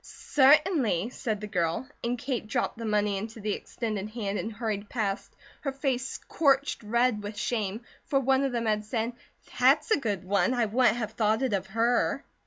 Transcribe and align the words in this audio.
"Certainly!" 0.03 1.11
said 1.11 1.41
the 1.41 1.45
girl 1.45 1.87
and 2.03 2.17
Kate 2.17 2.47
dropped 2.47 2.79
the 2.79 2.85
money 2.87 3.19
into 3.19 3.39
the 3.39 3.51
extended 3.53 4.09
hand 4.09 4.39
and 4.39 4.51
hurried 4.51 4.89
past, 4.89 5.35
her 5.61 5.71
face 5.71 6.07
scorched 6.07 6.81
red 6.81 7.21
with 7.21 7.37
shame, 7.37 7.81
for 8.05 8.19
one 8.19 8.43
of 8.43 8.51
them 8.51 8.65
had 8.65 8.83
said: 8.83 9.13
"That's 9.59 9.91
a 9.91 9.99
good 9.99 10.23
one! 10.23 10.55
I 10.55 10.65
wouldn't 10.65 10.97
have 10.97 11.11
thought 11.11 11.43
it 11.43 11.53
of 11.53 11.67
her." 11.67 12.25